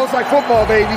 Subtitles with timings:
[0.00, 0.94] Sounds like football, baby.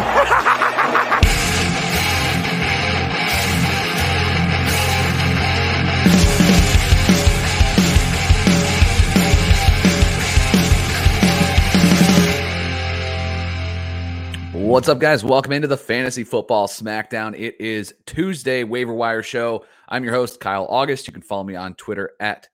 [14.53, 15.21] What's up, guys?
[15.25, 17.37] Welcome into the Fantasy Football Smackdown.
[17.37, 19.65] It is Tuesday waiver wire show.
[19.89, 21.07] I'm your host, Kyle August.
[21.07, 22.47] You can follow me on Twitter at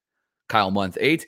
[0.48, 1.28] Kyle Month Eight.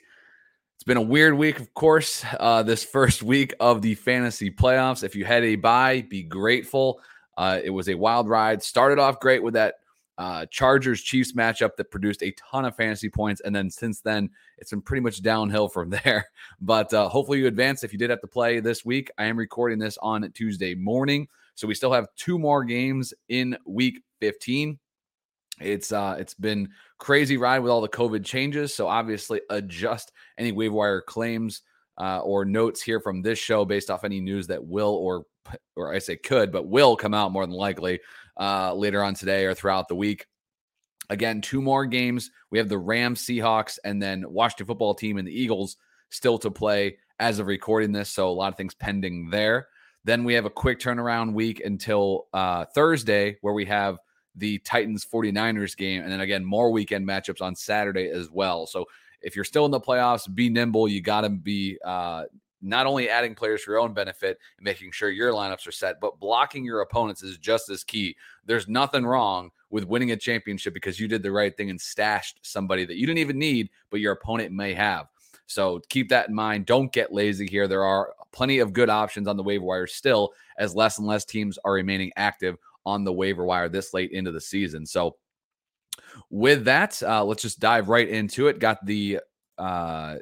[0.82, 2.24] It's been a weird week, of course.
[2.40, 5.04] Uh, this first week of the fantasy playoffs.
[5.04, 7.00] If you had a bye, be grateful.
[7.38, 8.64] Uh, it was a wild ride.
[8.64, 9.76] Started off great with that
[10.18, 13.40] uh, Chargers Chiefs matchup that produced a ton of fantasy points.
[13.42, 14.28] And then since then,
[14.58, 16.26] it's been pretty much downhill from there.
[16.60, 19.08] But uh, hopefully, you advance if you did have to play this week.
[19.18, 21.28] I am recording this on Tuesday morning.
[21.54, 24.80] So we still have two more games in week 15.
[25.62, 28.74] It's uh it's been crazy ride with all the COVID changes.
[28.74, 31.62] So obviously adjust any waiver wire claims
[31.98, 35.24] uh, or notes here from this show based off any news that will or
[35.76, 38.00] or I say could, but will come out more than likely
[38.38, 40.26] uh, later on today or throughout the week.
[41.10, 42.30] Again, two more games.
[42.50, 45.76] We have the Rams, Seahawks, and then Washington football team and the Eagles
[46.10, 48.10] still to play as of recording this.
[48.10, 49.68] So a lot of things pending there.
[50.04, 53.98] Then we have a quick turnaround week until uh, Thursday, where we have
[54.36, 56.02] the Titans 49ers game.
[56.02, 58.66] And then again, more weekend matchups on Saturday as well.
[58.66, 58.86] So
[59.20, 60.88] if you're still in the playoffs, be nimble.
[60.88, 62.24] You got to be uh,
[62.60, 66.00] not only adding players for your own benefit and making sure your lineups are set,
[66.00, 68.16] but blocking your opponents is just as key.
[68.46, 72.38] There's nothing wrong with winning a championship because you did the right thing and stashed
[72.42, 75.06] somebody that you didn't even need, but your opponent may have.
[75.46, 76.66] So keep that in mind.
[76.66, 77.66] Don't get lazy here.
[77.66, 81.24] There are plenty of good options on the waiver wire still, as less and less
[81.24, 84.86] teams are remaining active on the waiver wire this late into the season.
[84.86, 85.16] So
[86.30, 88.58] with that, uh, let's just dive right into it.
[88.58, 89.20] Got the
[89.58, 90.16] uh,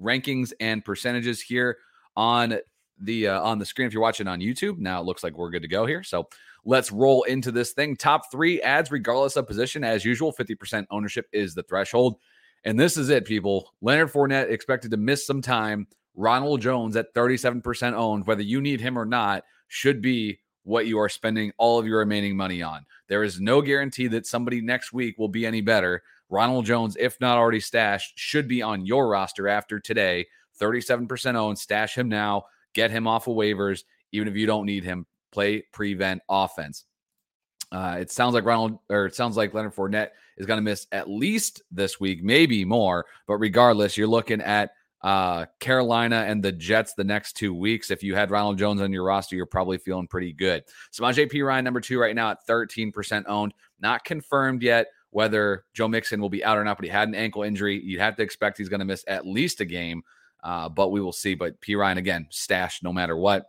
[0.00, 1.78] rankings and percentages here
[2.16, 2.58] on
[2.98, 4.78] the uh, on the screen if you're watching on YouTube.
[4.78, 6.02] Now it looks like we're good to go here.
[6.02, 6.28] So
[6.64, 7.96] let's roll into this thing.
[7.96, 10.32] Top three adds, regardless of position, as usual.
[10.32, 12.16] 50% ownership is the threshold.
[12.64, 13.72] And this is it, people.
[13.80, 15.86] Leonard Fournette expected to miss some time.
[16.14, 20.98] Ronald Jones at 37% owned, whether you need him or not, should be what you
[20.98, 22.84] are spending all of your remaining money on.
[23.08, 26.02] There is no guarantee that somebody next week will be any better.
[26.28, 30.26] Ronald Jones, if not already stashed, should be on your roster after today.
[30.60, 31.58] 37% owned.
[31.58, 32.46] Stash him now.
[32.74, 35.06] Get him off of waivers, even if you don't need him.
[35.30, 36.84] Play prevent offense.
[37.70, 40.86] Uh, it sounds like Ronald, or it sounds like Leonard Fournette is going to miss
[40.92, 43.06] at least this week, maybe more.
[43.26, 44.72] But regardless, you're looking at
[45.06, 47.92] uh, Carolina and the Jets the next two weeks.
[47.92, 50.64] If you had Ronald Jones on your roster, you're probably feeling pretty good.
[50.92, 53.54] Samaje Perine, number two, right now at 13% owned.
[53.78, 57.14] Not confirmed yet whether Joe Mixon will be out or not, but he had an
[57.14, 57.80] ankle injury.
[57.80, 60.02] You'd have to expect he's going to miss at least a game,
[60.42, 61.36] uh, but we will see.
[61.36, 63.46] But Perine, again, stashed no matter what.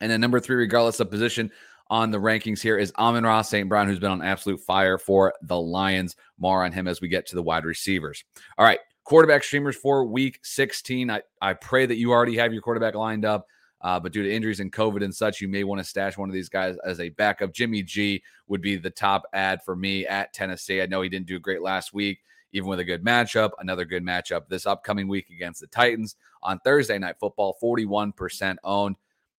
[0.00, 1.50] And then number three, regardless of position
[1.88, 3.68] on the rankings here, is Amon-Ra St.
[3.68, 6.14] Brown, who's been on absolute fire for the Lions.
[6.38, 8.22] More on him as we get to the wide receivers.
[8.56, 11.10] All right, quarterback streamers for week 16.
[11.10, 13.46] I, I pray that you already have your quarterback lined up.
[13.82, 16.28] Uh, but due to injuries and COVID and such, you may want to stash one
[16.28, 17.52] of these guys as a backup.
[17.52, 20.82] Jimmy G would be the top add for me at Tennessee.
[20.82, 22.18] I know he didn't do great last week,
[22.52, 23.52] even with a good matchup.
[23.58, 27.56] Another good matchup this upcoming week against the Titans on Thursday Night Football.
[27.58, 28.96] Forty-one percent owned.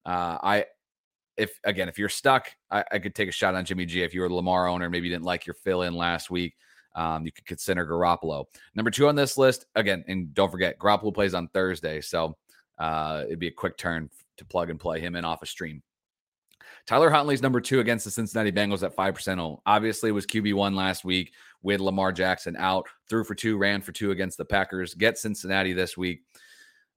[0.08, 0.66] Uh, I,
[1.38, 4.02] if again, if you're stuck, I, I, could take a shot on Jimmy G.
[4.02, 6.56] If you were a Lamar owner, maybe you didn't like your fill in last week.
[6.96, 8.46] Um, you could consider Garoppolo.
[8.76, 12.36] Number two on this list, again, and don't forget, Garoppolo plays on Thursday, so
[12.78, 15.82] uh, it'd be a quick turn to plug and play him in off a stream.
[16.86, 19.60] Tyler Huntley's number two against the Cincinnati Bengals at 5% owned.
[19.66, 24.12] Obviously, was QB1 last week with Lamar Jackson out, threw for two, ran for two
[24.12, 26.24] against the Packers, get Cincinnati this week.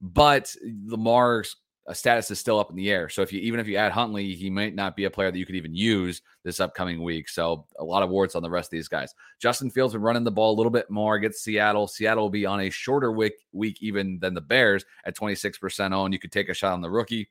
[0.01, 0.55] But
[0.87, 1.57] Lamar's
[1.93, 3.09] status is still up in the air.
[3.11, 5.39] So if you even if you add Huntley, he might not be a player that
[5.39, 7.29] you could even use this upcoming week.
[7.29, 9.15] So a lot of warts on the rest of these guys.
[9.39, 11.87] Justin Fields been running the ball a little bit more against Seattle.
[11.87, 16.15] Seattle will be on a shorter week week even than the Bears at 26% owned.
[16.15, 17.29] You could take a shot on the rookie.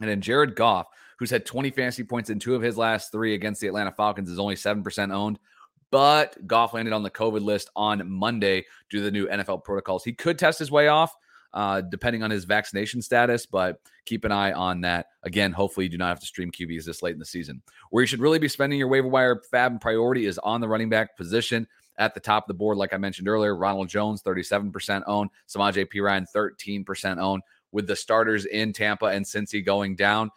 [0.00, 0.86] And then Jared Goff,
[1.18, 4.28] who's had 20 fantasy points in two of his last three against the Atlanta Falcons,
[4.28, 5.38] is only 7% owned.
[5.90, 10.04] But Goff landed on the COVID list on Monday due to the new NFL protocols.
[10.04, 11.14] He could test his way off
[11.54, 13.46] uh, depending on his vaccination status.
[13.46, 15.06] But keep an eye on that.
[15.22, 17.62] Again, hopefully you do not have to stream QBs this late in the season.
[17.90, 20.68] Where you should really be spending your waiver wire FAAB and priority is on the
[20.68, 21.66] running back position.
[21.98, 25.86] At the top of the board, like I mentioned earlier, Ronald Jones, 37% owned, Samaje
[25.92, 27.42] Perine, 13% owned.
[27.70, 30.30] With the starters in Tampa and Cincy going down,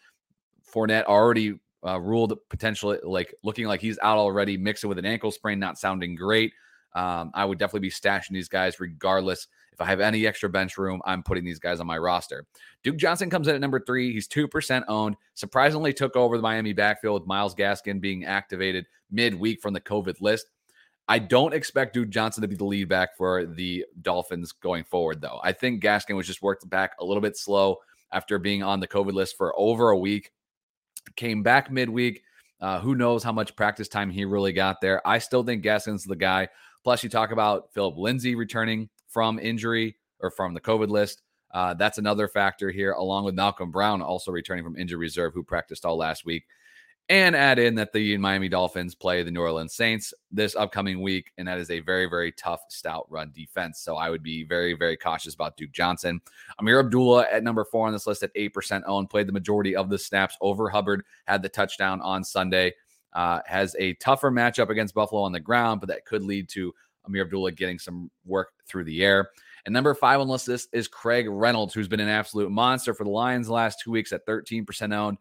[0.74, 5.32] Fournette already uh, ruled potentially like looking like he's out already, Mixon with an ankle
[5.32, 6.54] sprain, not sounding great.
[6.94, 10.78] Um, I would definitely be stashing these guys regardless If I have any extra bench
[10.78, 12.46] room, I'm putting these guys on my roster.
[12.82, 14.14] Duke Johnson comes in at number three.
[14.14, 15.18] He's 2% owned.
[15.34, 20.22] Surprisingly, took over the Miami backfield with Myles Gaskin being activated midweek from the COVID
[20.22, 20.48] list.
[21.10, 25.20] I don't expect Duke Johnson to be the lead back for the Dolphins going forward,
[25.20, 25.42] though.
[25.44, 27.80] I think Gaskin was just worked back a little bit slow
[28.14, 30.32] after being on the COVID list for over a week.
[31.18, 32.24] Came back midweek.
[32.62, 35.06] Uh, who knows how much practice time he really got there?
[35.06, 36.48] I still think Gaskin's the guy.
[36.86, 41.22] Plus, you talk about Philip Lindsay returning from injury or from the COVID list.
[41.54, 45.42] Uh, that's another factor here, along with Malcolm Brown also returning from injury reserve, who
[45.42, 46.44] practiced all last week
[47.08, 51.32] and add in that the Miami Dolphins play the New Orleans Saints this upcoming week,
[51.38, 53.80] and that is a very, very tough, stout run defense.
[53.80, 56.20] So I would be very, very cautious about Duke Johnson.
[56.60, 59.90] Ameer Abdullah at number four on this list at 8% owned, played the majority of
[59.90, 62.74] the snaps over Hubbard, had the touchdown on Sunday.
[63.14, 66.74] Uh, has a tougher matchup against Buffalo on the ground, but that could lead to
[67.10, 69.30] Ameer Abdullah getting some work through the air.
[69.66, 73.04] And number five on this list is Craig Reynolds, who's been an absolute monster for
[73.04, 75.18] the Lions the last two weeks at 13% owned.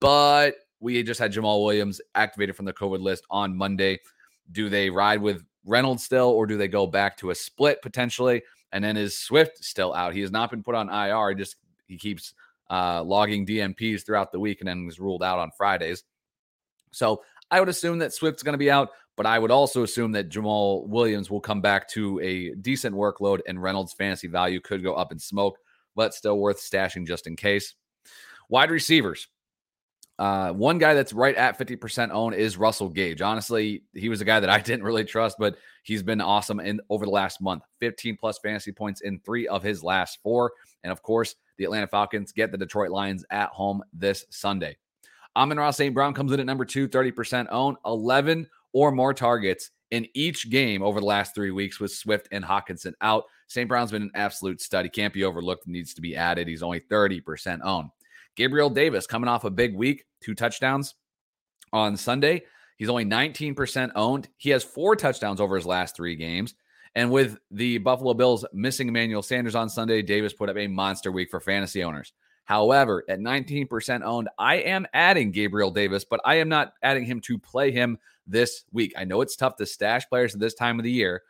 [0.00, 4.00] But we just had Jamaal Williams activated from the COVID list on Monday.
[4.52, 8.42] Do they ride with Reynolds still, or do they go back to a split potentially?
[8.72, 10.12] And then is Swift still out?
[10.12, 11.30] He has not been put on IR.
[11.30, 11.56] He just
[11.86, 12.34] he keeps
[12.70, 16.02] uh, logging DNPs throughout the week and then was ruled out on Fridays.
[16.90, 20.12] So I would assume that Swift's going to be out, but I would also assume
[20.12, 24.82] that Jamaal Williams will come back to a decent workload and Reynolds' fantasy value could
[24.82, 25.58] go up in smoke,
[25.94, 27.74] but still worth stashing just in case.
[28.48, 29.28] Wide receivers.
[30.16, 33.20] Uh, one guy that's right at 50% own is Russell Gage.
[33.20, 36.80] Honestly, he was a guy that I didn't really trust, but he's been awesome in
[36.88, 37.64] over the last month.
[37.80, 40.52] 15 plus fantasy points in three of his last four.
[40.82, 44.76] And of course, the Atlanta Falcons get the Detroit Lions at home this Sunday.
[45.36, 45.94] Amon-Ra St.
[45.94, 50.82] Brown comes in at number two, 30% own, 11 or more targets in each game
[50.82, 53.24] over the last three weeks with Swift and Hockenson out.
[53.46, 53.68] St.
[53.68, 54.84] Brown's been an absolute stud.
[54.84, 56.48] He can't be overlooked, needs to be added.
[56.48, 57.90] He's only 30% owned.
[58.36, 60.94] Gabriel Davis coming off a big week, two touchdowns
[61.72, 62.42] on Sunday.
[62.76, 64.28] He's only 19% owned.
[64.36, 66.54] He has four touchdowns over his last three games.
[66.96, 71.10] And with the Buffalo Bills missing Emmanuel Sanders on Sunday, Davis put up a monster
[71.12, 72.12] week for fantasy owners.
[72.44, 77.20] However, at 19% owned, I am adding Gabriel Davis, but I am not adding him
[77.22, 78.92] to play him this week.
[78.96, 81.22] I know it's tough to stash players at this time of the year,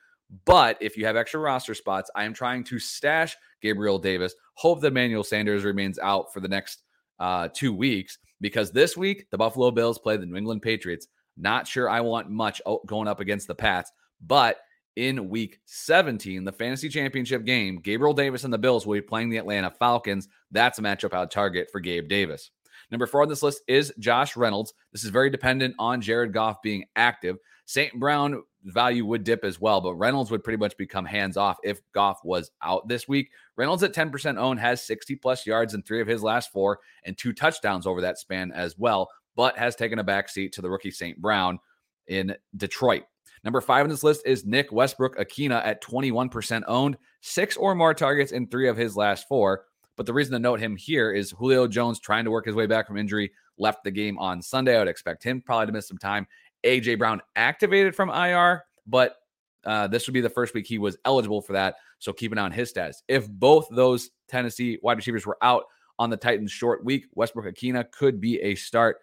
[0.44, 4.34] but if you have extra roster spots, I am trying to stash Gabriel Davis.
[4.54, 6.82] Hope that Manuel Sanders remains out for the next
[7.20, 11.08] uh, two weeks because this week the Buffalo Bills play the New England Patriots.
[11.36, 13.90] Not sure I want much going up against the Pats,
[14.26, 14.58] but
[14.96, 19.30] in week 17, the fantasy championship game, Gabriel Davis and the Bills will be playing
[19.30, 20.28] the Atlanta Falcons.
[20.50, 22.50] That's a matchup out target for Gabe Davis.
[22.90, 24.74] Number four on this list is Josh Reynolds.
[24.92, 27.36] This is very dependent on Jared Goff being active.
[27.66, 27.98] St.
[27.98, 31.80] Brown value would dip as well, but Reynolds would pretty much become hands off if
[31.92, 33.30] Goff was out this week.
[33.56, 37.16] Reynolds at 10% own has 60 plus yards in three of his last four and
[37.16, 40.90] two touchdowns over that span as well, but has taken a backseat to the rookie
[40.90, 41.20] St.
[41.20, 41.58] Brown
[42.06, 43.04] in Detroit.
[43.44, 48.32] Number five on this list is Nick Westbrook-Ikhine at 21% owned, six or more targets
[48.32, 49.66] in three of his last four.
[49.96, 52.66] But the reason to note him here is Julio Jones trying to work his way
[52.66, 54.74] back from injury, left the game on Sunday.
[54.74, 56.26] I would expect him probably to miss some time.
[56.64, 59.16] AJ Brown activated from IR, but
[59.64, 61.76] uh, this would be the first week he was eligible for that.
[61.98, 63.02] So keep an eye on his status.
[63.08, 65.64] If both those Tennessee wide receivers were out
[65.98, 68.96] on the Titans' short week, Westbrook-Ikhine could be a start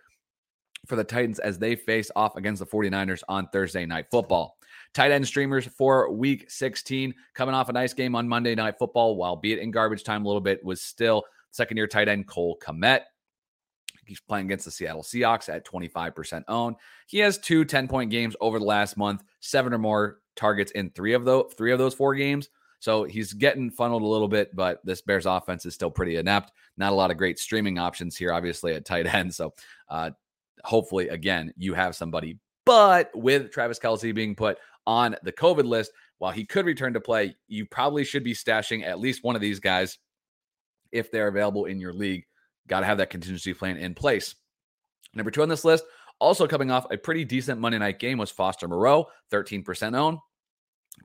[0.87, 4.57] for the Titans as they face off against the 49ers on Thursday Night Football.
[4.93, 9.15] Tight end streamers for week 16, coming off a nice game on Monday Night Football,
[9.15, 12.27] while be it in garbage time a little bit, was still second year tight end
[12.27, 13.01] Cole Kmet.
[14.05, 16.75] He's playing against the Seattle Seahawks at 25% owned.
[17.07, 20.89] He has two 10 point games over the last month, seven or more targets in
[20.89, 22.49] three of those three of those four games.
[22.79, 26.51] So he's getting funneled a little bit, but this Bears offense is still pretty inept.
[26.77, 29.33] Not a lot of great streaming options here, obviously at tight end.
[29.35, 29.53] So
[29.87, 30.11] uh,
[30.63, 32.37] hopefully, again, you have somebody.
[32.65, 37.01] But with Travis Kelce being put on the COVID list, while he could return to
[37.01, 39.97] play, you probably should be stashing at least one of these guys
[40.91, 42.25] if they're available in your league.
[42.67, 44.35] Got to have that contingency plan in place.
[45.13, 45.83] Number two on this list,
[46.19, 50.19] also coming off a pretty decent Monday night game, was Foster Moreau, 13% owned.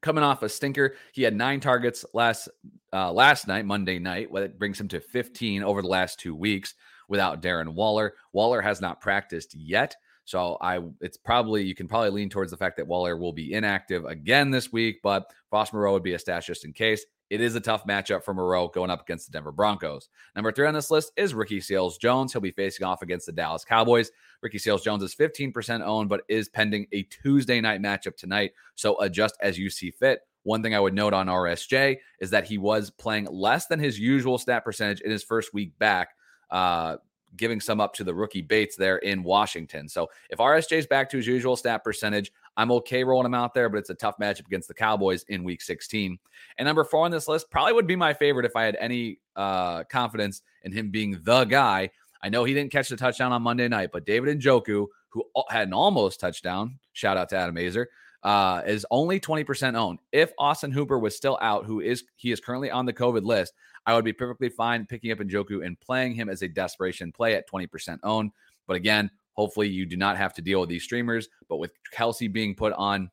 [0.03, 2.49] Coming off a stinker, he had nine targets last
[2.93, 4.31] uh, last night, Monday night.
[4.31, 6.75] What it brings him to 15 over the last two weeks
[7.09, 8.15] without Darren Waller.
[8.33, 9.97] Waller has not practiced yet.
[10.25, 13.53] So I it's probably you can probably lean towards the fact that Waller will be
[13.53, 17.05] inactive again this week, but Foss Moreau would be a stash just in case.
[17.31, 20.09] It is a tough matchup for Moreau going up against the Denver Broncos.
[20.37, 22.33] Number three on this list is Ricky Seals Jones.
[22.33, 24.11] He'll be facing off against the Dallas Cowboys.
[24.43, 28.53] Ricky Seals Jones is 15% owned, but is pending a Tuesday night matchup tonight.
[28.77, 30.21] So adjust as you see fit.
[30.45, 33.99] One thing I would note on RSJ is that he was playing less than his
[33.99, 36.11] usual stat percentage in his first week back.
[36.51, 36.97] Uh,
[37.37, 39.89] giving some up to the rookie Bates there in Washington.
[39.89, 43.55] So if RSJ is back to his usual stat percentage, I'm okay rolling him out
[43.55, 46.19] there, but it's a tough matchup against the Cowboys in week 16.
[46.59, 49.19] And number four on this list probably would be my favorite if I had any
[49.35, 51.91] uh, confidence in him being the guy.
[52.23, 55.69] I know he didn't catch the touchdown on Monday night, but David Njoku, who had
[55.69, 57.87] an almost touchdown, shout out to Adam Aizer,
[58.23, 60.01] uh, is only 20% owned.
[60.13, 63.53] If Austin Hooper was still out, who is he is currently on the COVID list,
[63.87, 67.35] I would be perfectly fine picking up Njoku and playing him as a desperation play
[67.35, 68.33] at 20% owned.
[68.67, 71.29] But again, hopefully you do not have to deal with these streamers.
[71.49, 73.11] But with Kelce being put on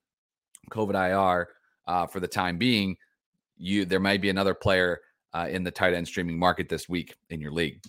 [0.71, 1.49] COVID IR
[1.85, 2.97] uh, for the time being,
[3.57, 5.01] you there might be another player
[5.33, 7.81] uh, in the tight end streaming market this week in your league.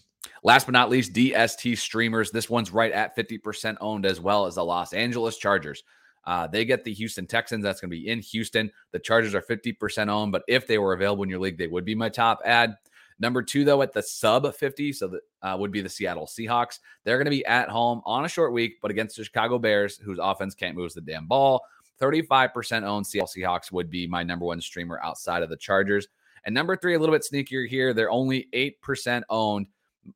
[0.43, 2.31] Last but not least, DST streamers.
[2.31, 5.83] This one's right at 50% owned as well as the Los Angeles Chargers.
[6.26, 7.62] Uh, they get the Houston Texans.
[7.62, 8.71] That's going to be in Houston.
[8.93, 11.85] The Chargers are 50% owned, but if they were available in your league, they would
[11.85, 12.76] be my top add.
[13.21, 16.81] Number two, though, at the sub 50, so that uh, would be the Seattle Seahawks.
[17.04, 19.99] They're going to be at home on a short week, but against the Chicago Bears,
[19.99, 21.64] whose offense can't move the damn ball.
[22.00, 26.09] 35% owned Seattle Seahawks would be my number one streamer outside of the Chargers.
[26.45, 27.95] And number three, a little bit sneakier here.
[27.95, 29.66] They're only 8% owned,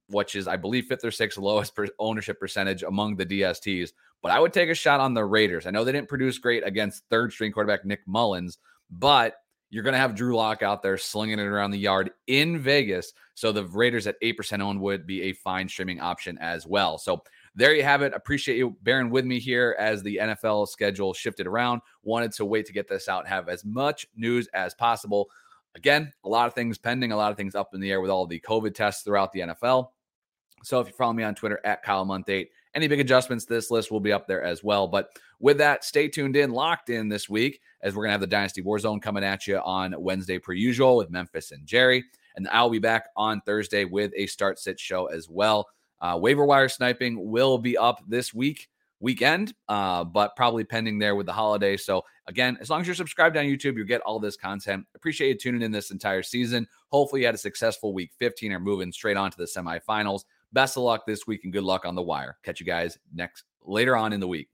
[0.08, 3.92] which is, I believe, fifth or sixth lowest per ownership percentage among the DSTs.
[4.22, 5.66] But I would take a shot on the Raiders.
[5.66, 8.58] I know they didn't produce great against third string quarterback Nick Mullens,
[8.90, 9.36] but
[9.70, 13.12] you're going to have Drew Lock out there slinging it around the yard in Vegas.
[13.34, 16.96] So the Raiders at 8% owned would be a fine streaming option as well.
[16.96, 17.22] So
[17.54, 18.14] there you have it.
[18.14, 21.82] Appreciate you bearing with me here as the NFL schedule shifted around.
[22.02, 25.28] Wanted to wait to get this out, have as much news as possible.
[25.74, 28.10] Again, a lot of things pending, a lot of things up in the air with
[28.10, 29.90] all the COVID tests throughout the NFL.
[30.64, 33.54] So if you follow me on Twitter at Kyle Month 8, any big adjustments to
[33.54, 34.86] this list will be up there as well.
[34.88, 35.08] But
[35.40, 38.26] with that, stay tuned in, locked in this week, as we're going to have the
[38.26, 42.04] Dynasty Warzone coming at you on Wednesday, per usual, with Memphis and Jerry.
[42.36, 45.68] And I'll be back on Thursday with a start sit show as well.
[46.00, 48.68] Uh, waiver wire sniping will be up this week,
[49.00, 51.76] weekend, uh, but probably pending there with the holiday.
[51.76, 54.86] So, again, as long as you're subscribed on YouTube, you get all this content.
[54.94, 56.68] Appreciate you tuning in this entire season.
[56.92, 60.22] Hopefully, you had a successful week 15 or moving straight on to the semifinals.
[60.52, 62.38] Best of luck this week and good luck on the wire.
[62.42, 64.48] Catch you guys next later on in the week.